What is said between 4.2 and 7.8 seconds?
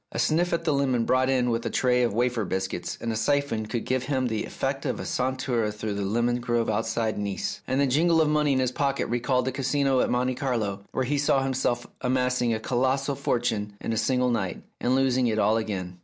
the effect of a saunter through the lemon groves outside Nice, and